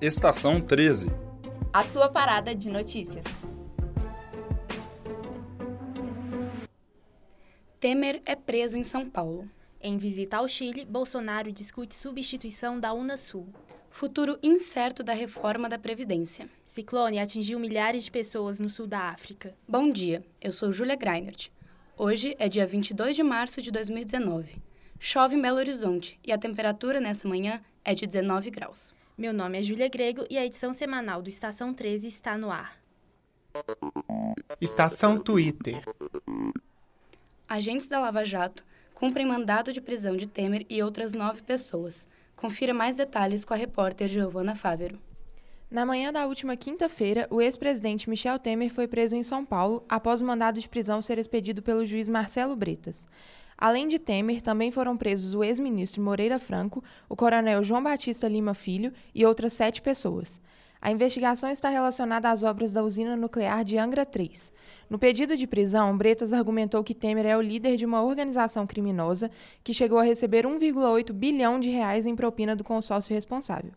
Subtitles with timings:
[0.00, 1.10] Estação 13.
[1.70, 3.22] A sua parada de notícias.
[7.78, 9.46] Temer é preso em São Paulo.
[9.78, 13.46] Em visita ao Chile, Bolsonaro discute substituição da Unasul.
[13.90, 16.48] Futuro incerto da reforma da Previdência.
[16.64, 19.54] Ciclone atingiu milhares de pessoas no sul da África.
[19.68, 21.50] Bom dia, eu sou Júlia Greinert.
[21.94, 24.62] Hoje é dia 22 de março de 2019.
[24.98, 28.98] Chove em Belo Horizonte e a temperatura nessa manhã é de 19 graus.
[29.20, 32.80] Meu nome é Júlia Grego e a edição semanal do Estação 13 está no ar.
[34.58, 35.78] Estação Twitter.
[37.46, 42.08] Agentes da Lava Jato cumprem mandado de prisão de Temer e outras nove pessoas.
[42.34, 44.98] Confira mais detalhes com a repórter Giovana Fávero.
[45.70, 50.22] Na manhã da última quinta-feira, o ex-presidente Michel Temer foi preso em São Paulo após
[50.22, 53.06] o mandado de prisão ser expedido pelo juiz Marcelo Bretas.
[53.60, 58.54] Além de Temer, também foram presos o ex-ministro Moreira Franco, o coronel João Batista Lima
[58.54, 60.40] Filho e outras sete pessoas.
[60.80, 64.50] A investigação está relacionada às obras da usina nuclear de Angra 3.
[64.88, 69.30] No pedido de prisão, Bretas argumentou que Temer é o líder de uma organização criminosa
[69.62, 73.72] que chegou a receber 1,8 bilhão de reais em propina do consórcio responsável.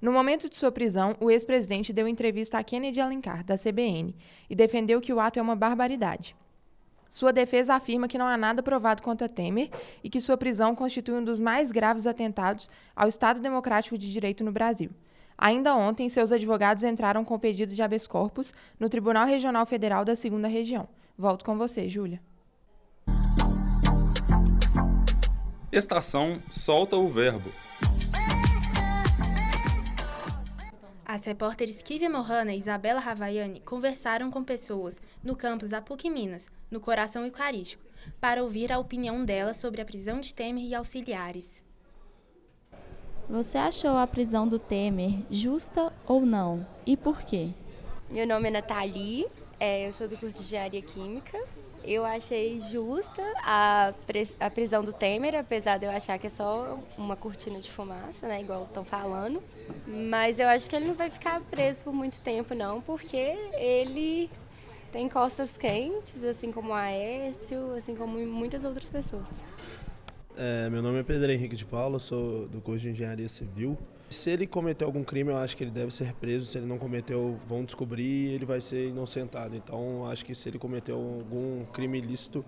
[0.00, 4.14] No momento de sua prisão, o ex-presidente deu entrevista a Kennedy Alencar, da CBN,
[4.48, 6.36] e defendeu que o ato é uma barbaridade.
[7.10, 9.70] Sua defesa afirma que não há nada provado contra Temer
[10.04, 14.44] e que sua prisão constitui um dos mais graves atentados ao Estado Democrático de Direito
[14.44, 14.90] no Brasil.
[15.36, 20.16] Ainda ontem, seus advogados entraram com pedido de habeas corpus no Tribunal Regional Federal da
[20.16, 20.88] Segunda Região.
[21.16, 22.20] Volto com você, Júlia.
[25.70, 27.50] Estação Solta o Verbo.
[31.10, 36.50] As repórteres Kivia Mohana e Isabela Ravaiani conversaram com pessoas no campus da PUC Minas,
[36.70, 37.82] no Coração Eucarístico,
[38.20, 41.64] para ouvir a opinião delas sobre a prisão de Temer e auxiliares.
[43.26, 46.66] Você achou a prisão do Temer justa ou não?
[46.84, 47.54] E por quê?
[48.10, 49.26] Meu nome é Nathalie,
[49.60, 51.38] é, eu sou do curso de Engenharia Química.
[51.84, 53.94] Eu achei justa a,
[54.40, 58.26] a prisão do Temer, apesar de eu achar que é só uma cortina de fumaça,
[58.26, 59.42] né, igual estão falando.
[59.86, 63.16] Mas eu acho que ele não vai ficar preso por muito tempo, não, porque
[63.54, 64.28] ele
[64.92, 69.28] tem costas quentes, assim como Aécio, assim como muitas outras pessoas.
[70.36, 73.78] É, meu nome é Pedro Henrique de Paula, sou do curso de Engenharia Civil.
[74.10, 76.46] Se ele cometeu algum crime, eu acho que ele deve ser preso.
[76.46, 79.54] Se ele não cometeu, vão descobrir e ele vai ser inocentado.
[79.54, 82.42] Então, acho que se ele cometeu algum crime ilícito,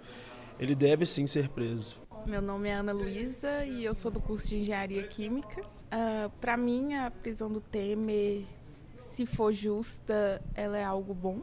[0.58, 1.96] ele deve sim ser preso.
[2.26, 5.60] Meu nome é Ana Luísa e eu sou do curso de Engenharia Química.
[5.60, 8.44] Uh, Para mim, a prisão do Temer,
[8.96, 11.42] se for justa, ela é algo bom,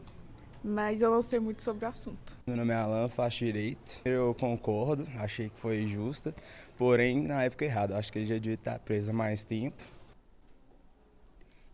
[0.64, 2.36] mas eu não sei muito sobre o assunto.
[2.44, 4.00] Meu nome é Alan, faço direito.
[4.04, 6.34] Eu concordo, achei que foi justa,
[6.76, 7.96] porém na época errada.
[7.96, 9.97] Acho que ele já devia estar preso há mais tempo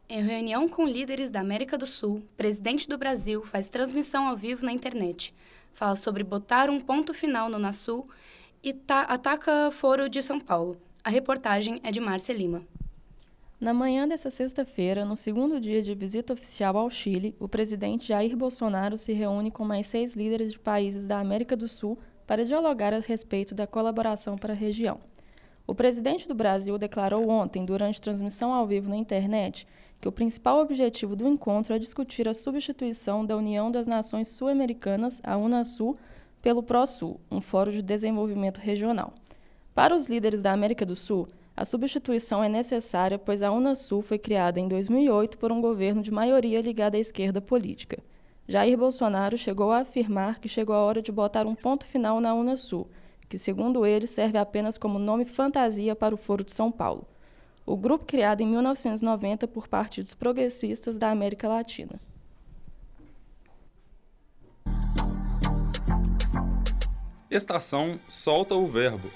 [0.08, 4.64] em reunião com líderes da América do Sul, presidente do Brasil faz transmissão ao vivo
[4.64, 5.34] na internet.
[5.72, 8.08] Fala sobre botar um ponto final no Nasul
[8.62, 10.76] e ataca Foro de São Paulo.
[11.02, 12.62] A reportagem é de Márcia Lima.
[13.58, 18.36] Na manhã dessa sexta-feira, no segundo dia de visita oficial ao Chile, o presidente Jair
[18.36, 22.92] Bolsonaro se reúne com mais seis líderes de países da América do Sul para dialogar
[22.92, 25.00] a respeito da colaboração para a região.
[25.66, 29.66] O presidente do Brasil declarou ontem, durante transmissão ao vivo na internet,
[29.98, 35.22] que o principal objetivo do encontro é discutir a substituição da União das Nações Sul-Americanas,
[35.24, 35.96] a Unasul,
[36.42, 39.14] pelo PROSUL, um fórum de desenvolvimento regional.
[39.74, 41.26] Para os líderes da América do Sul,
[41.56, 46.10] a substituição é necessária, pois a Unasul foi criada em 2008 por um governo de
[46.10, 47.98] maioria ligada à esquerda política.
[48.46, 52.34] Jair Bolsonaro chegou a afirmar que chegou a hora de botar um ponto final na
[52.34, 52.86] Unasul,
[53.34, 57.04] que, segundo ele, serve apenas como nome fantasia para o Foro de São Paulo
[57.66, 61.98] o grupo criado em 1990 por partidos progressistas da América Latina.
[67.30, 69.10] Estação Solta o Verbo.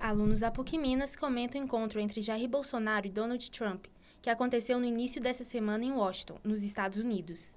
[0.00, 3.86] Alunos da PUC Minas comentam o encontro entre Jair Bolsonaro e Donald Trump,
[4.20, 7.56] que aconteceu no início dessa semana em Washington, nos Estados Unidos.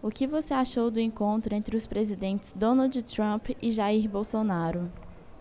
[0.00, 4.88] O que você achou do encontro entre os presidentes Donald Trump e Jair Bolsonaro?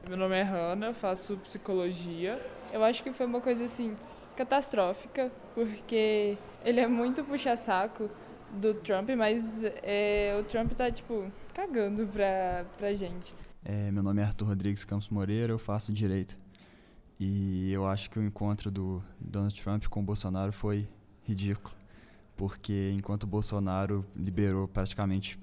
[0.09, 2.43] Meu nome é Hanna, faço psicologia.
[2.73, 3.95] Eu acho que foi uma coisa assim
[4.35, 8.09] catastrófica, porque ele é muito puxa-saco
[8.51, 13.35] do Trump, mas é, o Trump tá, tipo, cagando pra, pra gente.
[13.63, 16.35] É, meu nome é Arthur Rodrigues Campos Moreira, eu faço direito.
[17.19, 20.87] E eu acho que o encontro do Donald Trump com o Bolsonaro foi
[21.23, 21.75] ridículo,
[22.37, 25.37] porque enquanto o Bolsonaro liberou praticamente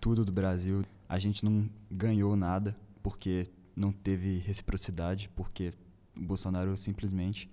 [0.00, 5.72] tudo do Brasil, a gente não ganhou nada, porque não teve reciprocidade, porque
[6.16, 7.48] o Bolsonaro simplesmente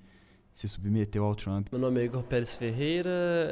[0.51, 1.67] se submeteu ao Trump.
[1.71, 3.09] Meu nome é Igor Pérez Ferreira,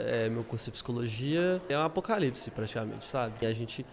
[0.07, 1.61] é, meu curso é psicologia.
[1.69, 3.35] É um apocalipse, praticamente, sabe?
[3.41, 3.85] E a gente.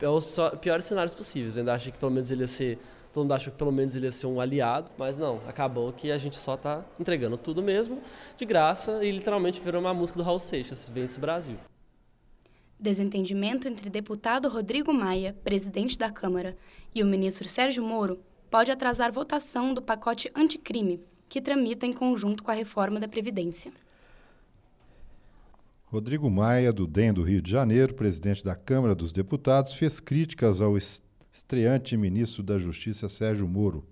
[0.00, 0.26] É os
[0.62, 1.58] piores cenários possíveis.
[1.58, 2.78] Ainda achei que pelo menos ele ia ser.
[3.14, 6.10] Todo mundo achou que pelo menos ele ia ser um aliado, mas não, acabou que
[6.10, 8.00] a gente só está entregando tudo mesmo,
[8.36, 11.56] de graça, e literalmente virou uma música do Raul Seixas, Ventos Brasil.
[12.76, 16.56] Desentendimento entre deputado Rodrigo Maia, presidente da Câmara,
[16.92, 18.18] e o ministro Sérgio Moro
[18.50, 23.70] pode atrasar votação do pacote anticrime, que tramita em conjunto com a reforma da Previdência.
[25.86, 30.60] Rodrigo Maia, do DEM do Rio de Janeiro, presidente da Câmara dos Deputados, fez críticas
[30.60, 30.76] ao
[31.34, 33.84] estreante ministro da Justiça Sérgio Moro,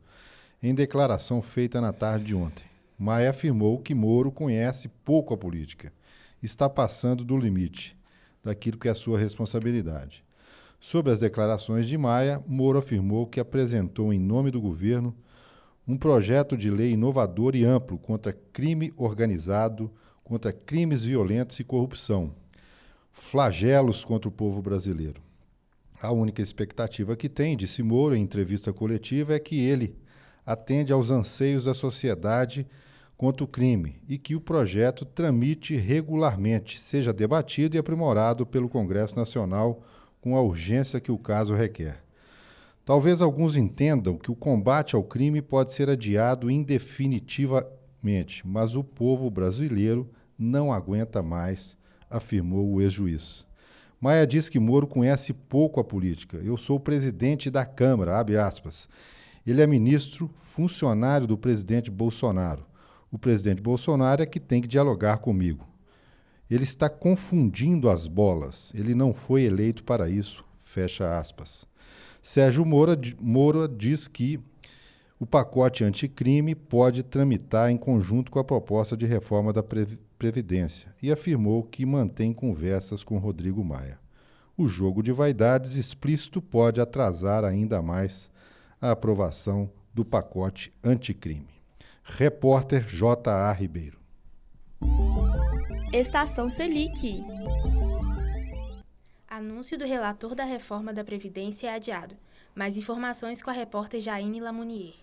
[0.63, 2.65] em declaração feita na tarde de ontem.
[2.97, 5.93] Maia afirmou que Moro conhece pouco a política,
[6.41, 7.99] está passando do limite
[8.45, 10.25] daquilo que é sua responsabilidade.
[10.79, 15.13] Sobre as declarações de Maia, Moro afirmou que apresentou em nome do governo
[15.87, 19.91] um projeto de lei inovador e amplo contra crime organizado,
[20.23, 22.33] contra crimes violentos e corrupção,
[23.13, 25.21] flagelos contra o povo brasileiro.
[26.03, 29.97] A única expectativa que tem, disse Moro em entrevista coletiva, é que ele
[30.45, 32.67] atende aos anseios da sociedade
[33.17, 39.15] contra o crime e que o projeto tramite regularmente, seja debatido e aprimorado pelo Congresso
[39.15, 39.81] Nacional
[40.21, 42.03] com a urgência que o caso requer.
[42.85, 49.31] Talvez alguns entendam que o combate ao crime pode ser adiado indefinitivamente, mas o povo
[49.31, 51.77] brasileiro não aguenta mais,
[52.11, 53.47] afirmou o ex-juiz.
[54.03, 56.37] Maia diz que Moro conhece pouco a política.
[56.39, 58.89] Eu sou presidente da Câmara, abre aspas.
[59.47, 62.67] Ele é ministro, funcionário do presidente Bolsonaro.
[63.13, 65.69] O presidente Bolsonaro é que tem que dialogar comigo.
[66.51, 68.73] Ele está confundindo as bolas.
[68.75, 70.45] Ele não foi eleito para isso.
[70.65, 71.65] Fecha aspas.
[72.21, 74.41] Sérgio Moura, Moura diz que
[75.23, 81.13] o pacote anticrime pode tramitar em conjunto com a proposta de reforma da Previdência e
[81.13, 84.01] afirmou que mantém conversas com Rodrigo Maia.
[84.57, 88.33] O jogo de vaidades explícito pode atrasar ainda mais
[88.81, 91.55] a aprovação do pacote anticrime.
[92.03, 93.53] Repórter J.A.
[93.53, 94.01] Ribeiro.
[95.93, 97.23] Estação Selic.
[99.29, 102.17] Anúncio do relator da reforma da Previdência é adiado.
[102.57, 105.02] Mais informações com a repórter Jaine Lamounier.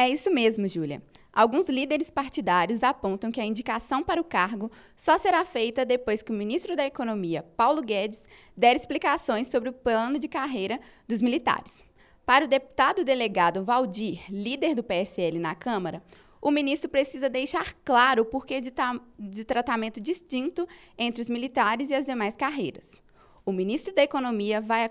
[0.00, 1.02] É isso mesmo, Júlia.
[1.32, 6.30] Alguns líderes partidários apontam que a indicação para o cargo só será feita depois que
[6.30, 10.78] o ministro da Economia, Paulo Guedes, der explicações sobre o plano de carreira
[11.08, 11.82] dos militares.
[12.24, 16.00] Para o deputado delegado Valdir, líder do PSL na Câmara,
[16.40, 18.72] o ministro precisa deixar claro o porquê de,
[19.18, 20.64] de tratamento distinto
[20.96, 23.02] entre os militares e as demais carreiras.
[23.44, 24.90] O ministro da Economia vai à,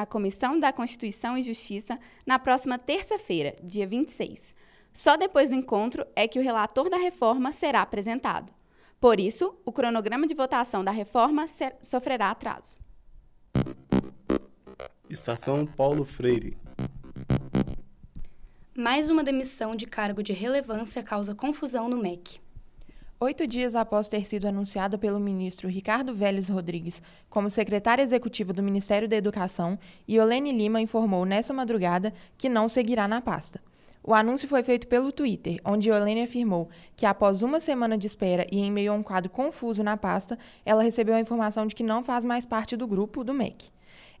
[0.00, 4.54] à Comissão da Constituição e Justiça na próxima terça-feira, dia 26.
[4.92, 8.52] Só depois do encontro é que o relator da reforma será apresentado.
[8.98, 11.46] Por isso, o cronograma de votação da reforma
[11.82, 12.76] sofrerá atraso.
[15.08, 16.56] Estação Paulo Freire.
[18.76, 22.40] Mais uma demissão de cargo de relevância causa confusão no MEC.
[23.22, 28.62] Oito dias após ter sido anunciada pelo ministro Ricardo Vélez Rodrigues como secretária executiva do
[28.62, 29.78] Ministério da Educação,
[30.08, 33.60] Iolene Lima informou nessa madrugada que não seguirá na pasta.
[34.02, 38.46] O anúncio foi feito pelo Twitter, onde Iolene afirmou que, após uma semana de espera
[38.50, 41.82] e em meio a um quadro confuso na pasta, ela recebeu a informação de que
[41.82, 43.68] não faz mais parte do grupo do MEC.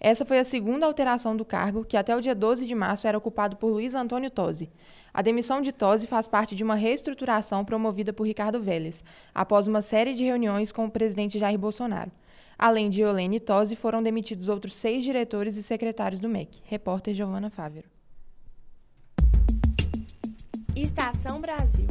[0.00, 3.18] Essa foi a segunda alteração do cargo, que até o dia 12 de março era
[3.18, 4.72] ocupado por Luiz Antônio Tosi.
[5.12, 9.04] A demissão de Tosi faz parte de uma reestruturação promovida por Ricardo Vélez,
[9.34, 12.10] após uma série de reuniões com o presidente Jair Bolsonaro.
[12.58, 16.62] Além de Olene e Tosi, foram demitidos outros seis diretores e secretários do MEC.
[16.64, 17.88] Repórter Giovana Fávero.
[20.74, 21.86] Estação Brasil.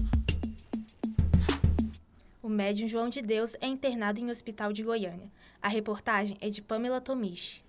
[2.41, 5.31] O médium João de Deus é internado em hospital de Goiânia.
[5.61, 7.68] A reportagem é de Pamela Tomichi.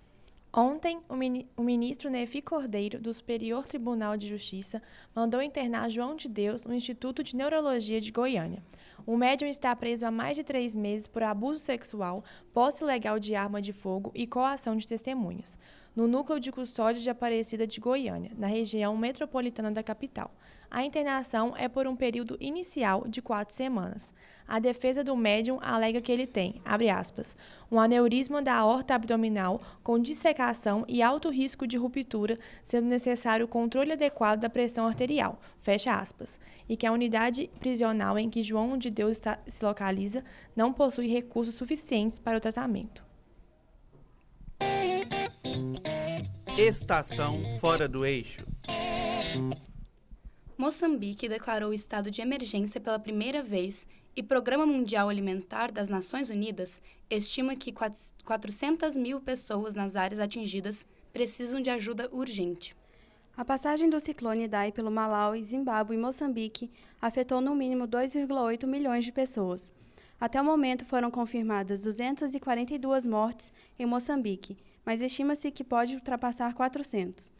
[0.52, 0.99] Ontem,
[1.57, 4.83] o ministro Nefi Cordeiro, do Superior Tribunal de Justiça,
[5.14, 8.61] mandou internar João de Deus no Instituto de Neurologia de Goiânia.
[9.07, 13.35] O médium está preso há mais de três meses por abuso sexual, posse ilegal de
[13.35, 15.59] arma de fogo e coação de testemunhas,
[15.95, 20.30] no núcleo de custódia de Aparecida de Goiânia, na região metropolitana da capital.
[20.71, 24.14] A internação é por um período inicial de quatro semanas.
[24.47, 27.37] A defesa do médium alega que ele tem, abre aspas,
[27.71, 33.49] um aneurisma da aorta abdominal com dissecação e alto risco de ruptura, sendo necessário o
[33.49, 36.38] controle adequado da pressão arterial, fecha aspas,
[36.69, 41.06] e que a unidade prisional em que João de Deus está, se localiza não possui
[41.06, 43.04] recursos suficientes para o tratamento.
[46.59, 48.44] Estação Fora do Eixo.
[50.59, 56.82] Moçambique declarou estado de emergência pela primeira vez e Programa Mundial Alimentar das Nações Unidas
[57.09, 62.76] estima que 400 mil pessoas nas áreas atingidas precisam de ajuda urgente.
[63.37, 66.70] A passagem do ciclone Idai pelo Malawi, Zimbábue e Moçambique
[67.00, 69.72] afetou no mínimo 2,8 milhões de pessoas.
[70.20, 77.32] Até o momento foram confirmadas 242 mortes em Moçambique, mas estima-se que pode ultrapassar 400.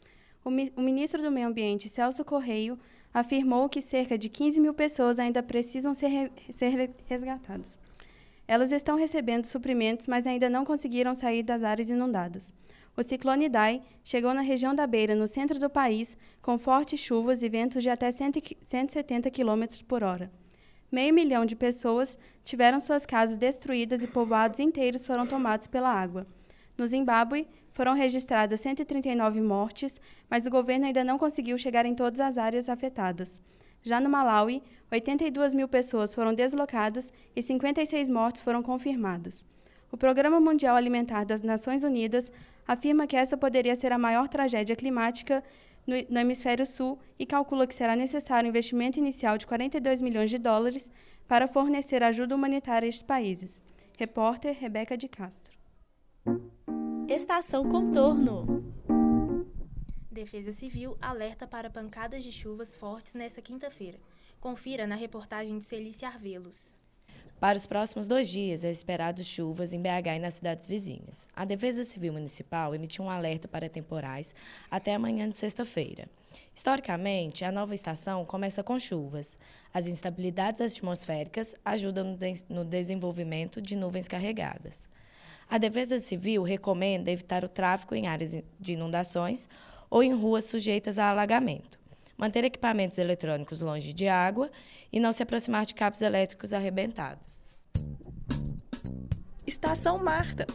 [0.43, 2.79] O, mi o ministro do Meio Ambiente, Celso Correio,
[3.13, 7.79] afirmou que cerca de 15 mil pessoas ainda precisam ser, re ser resgatadas.
[8.47, 12.53] Elas estão recebendo suprimentos, mas ainda não conseguiram sair das áreas inundadas.
[13.01, 17.41] O ciclone Dai chegou na região da Beira, no centro do país, com fortes chuvas
[17.41, 20.31] e ventos de até 170 km por hora.
[20.91, 26.27] Meio milhão de pessoas tiveram suas casas destruídas e povoados inteiros foram tomados pela água.
[26.77, 32.19] No Zimbábue, foram registradas 139 mortes, mas o governo ainda não conseguiu chegar em todas
[32.19, 33.41] as áreas afetadas.
[33.81, 39.43] Já no Malawi, 82 mil pessoas foram deslocadas e 56 mortes foram confirmadas.
[39.91, 42.31] O Programa Mundial Alimentar das Nações Unidas
[42.67, 45.43] afirma que essa poderia ser a maior tragédia climática
[45.85, 50.29] no, no, hemisfério sul e calcula que será necessário um investimento inicial de 42 milhões
[50.29, 50.91] de dólares
[51.27, 53.61] para fornecer ajuda humanitária a estes países.
[53.97, 55.57] Repórter Rebeca de Castro.
[57.07, 58.63] Estação Contorno.
[60.11, 63.99] Defesa Civil alerta para pancadas de chuvas fortes nesta quinta-feira.
[64.39, 66.73] Confira na reportagem de Celícia Arvelos.
[67.41, 71.25] Para os próximos dois dias, é esperado chuvas em BH e nas cidades vizinhas.
[71.35, 74.35] A Defesa Civil Municipal emitiu um alerta para temporais
[74.69, 76.07] até amanhã de sexta-feira.
[76.53, 79.39] Historicamente, a nova estação começa com chuvas.
[79.73, 82.15] As instabilidades atmosféricas ajudam
[82.47, 84.85] no desenvolvimento de nuvens carregadas.
[85.49, 89.49] A Defesa Civil recomenda evitar o tráfego em áreas de inundações
[89.89, 91.80] ou em ruas sujeitas a alagamento
[92.21, 94.51] manter equipamentos eletrônicos longe de água
[94.93, 97.47] e não se aproximar de cabos elétricos arrebentados.
[99.47, 100.45] Estação Marta.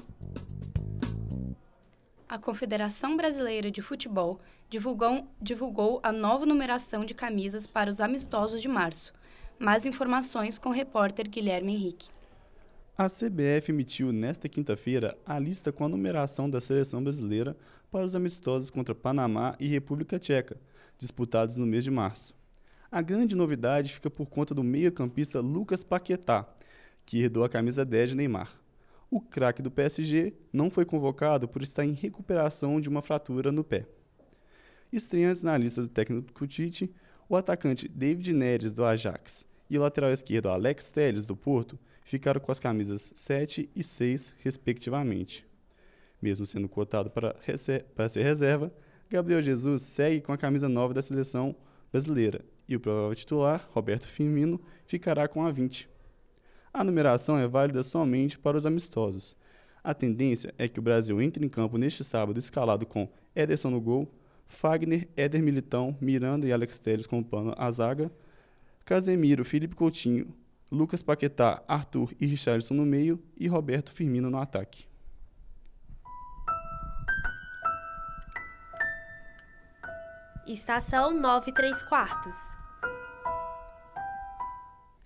[2.29, 8.63] A Confederação Brasileira de Futebol divulgou, divulgou a nova numeração de camisas para os amistosos
[8.63, 9.13] de março.
[9.59, 12.09] Mais informações com o repórter Guilherme Henrique.
[12.97, 17.57] A CBF emitiu nesta quinta-feira a lista com a numeração da seleção brasileira
[17.91, 20.57] para os amistosos contra Panamá e República Tcheca,
[20.99, 22.35] disputados no mês de março.
[22.91, 26.49] A grande novidade fica por conta do meio-campista Lucas Paquetá,
[27.05, 28.53] que herdou a camisa 10 de Neymar.
[29.11, 33.63] O craque do PSG não foi convocado por estar em recuperação de uma fratura no
[33.63, 33.87] pé.
[34.93, 36.93] Estreantes na lista do técnico Tite,
[37.29, 42.41] o atacante David Neres, do Ajax, e o lateral esquerdo Alex Telles, do Porto, ficaram
[42.41, 45.45] com as camisas 7 e 6, respectivamente.
[46.23, 47.35] Mesmo sendo cotado para,
[47.95, 48.73] para ser reserva,
[49.09, 51.55] Gabriel Jesus segue com a camisa nova da seleção
[51.93, 55.89] brasileira e o provável titular, Roberto Firmino, ficará com a 20.
[56.73, 59.37] A numeração é válida somente para os amistosos.
[59.83, 63.81] A tendência é que o Brasil entre em campo neste sábado escalado com Ederson no
[63.81, 64.13] gol,
[64.49, 68.11] Fagner, Éder Militão, Miranda e Alex Telles com o pano a zaga,
[68.85, 70.35] Casemiro, Felipe Coutinho,
[70.71, 74.87] Lucas Paquetá, Arthur e Richardson no meio e Roberto Firmino no ataque.
[80.49, 82.37] Estação 93 quartos.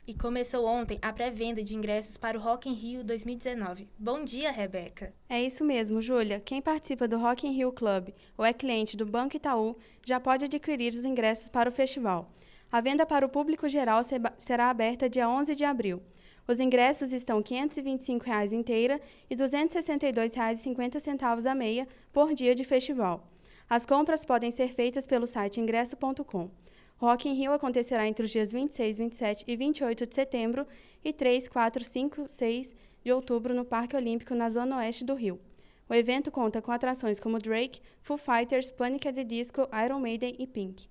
[0.06, 3.88] E começou ontem a pré-venda de ingressos para o Rock in Rio 2019.
[3.98, 5.14] Bom dia, Rebeca.
[5.30, 6.40] É isso mesmo, Júlia.
[6.40, 10.44] Quem participa do Rock in Rio Club ou é cliente do Banco Itaú já pode
[10.44, 12.30] adquirir os ingressos para o festival.
[12.70, 14.02] A venda para o público geral
[14.36, 16.02] será aberta dia 11 de abril.
[16.46, 23.29] Os ingressos estão 525 reais inteira e R$ 262,50 a meia por dia de festival.
[23.70, 26.50] As compras podem ser feitas pelo site ingresso.com.
[26.96, 30.66] Rock in Rio acontecerá entre os dias 26, 27 e 28 de setembro
[31.04, 32.74] e 3, 4, 5, 6
[33.04, 35.40] de outubro no Parque Olímpico, na zona oeste do Rio.
[35.88, 39.06] O evento conta com atrações como Drake, Foo Fighters, Panic!
[39.06, 40.88] at the Disco, Iron Maiden e Pink.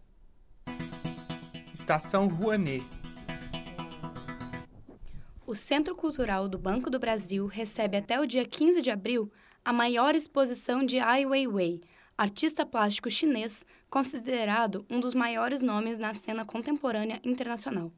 [1.73, 2.85] Estação Rouanet.
[5.45, 9.29] O Centro Cultural do Banco do Brasil recebe até o dia 15 de abril
[9.65, 11.81] a maior exposição de Ai Weiwei,
[12.19, 17.93] artista plástico chinês considerado um dos maiores nomes na cena contemporânea internacional.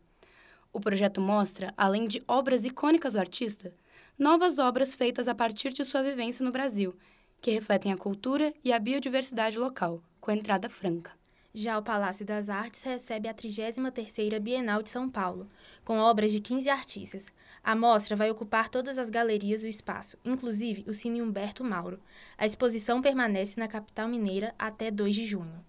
[0.72, 3.74] O projeto mostra, além de obras icônicas do artista,
[4.20, 6.96] novas obras feitas a partir de sua vivência no Brasil,
[7.42, 11.12] que refletem a cultura e a biodiversidade local, com entrada franca.
[11.52, 15.50] Já o Palácio das Artes recebe a 33ª Bienal de São Paulo,
[15.84, 17.34] com obras de 15 artistas.
[17.64, 22.00] A mostra vai ocupar todas as galerias do espaço, inclusive o Cine Humberto Mauro.
[22.38, 25.64] A exposição permanece na capital mineira até 2 de junho.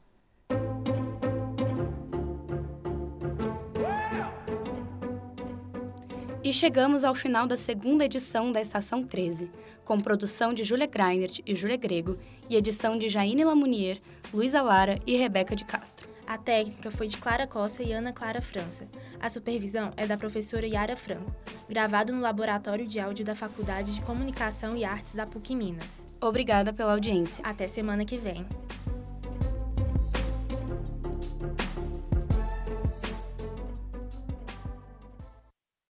[6.43, 9.51] E chegamos ao final da segunda edição da Estação 13,
[9.85, 12.19] com produção de Júlia Greinert e Júlia Grego
[12.49, 14.01] e edição de Jaine Lamounier,
[14.35, 16.12] Luísa Lara e Rebeca de Castro.
[16.33, 18.89] A técnica foi de Clara Costa e Ana Clara França.
[19.21, 21.31] A supervisão é da professora Yara Franco.
[21.69, 26.07] Gravado no Laboratório de Áudio da Faculdade de Comunicação e Artes da PUC Minas.
[26.23, 27.45] Obrigada pela audiência.
[27.45, 28.47] Até semana que vem.